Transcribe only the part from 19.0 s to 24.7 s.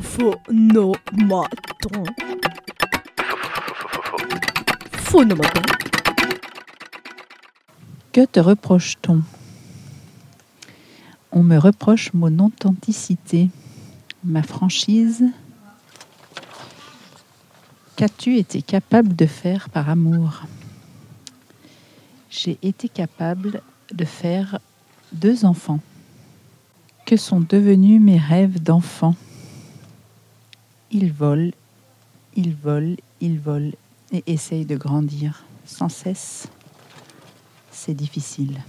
de faire par amour? J'ai été capable de faire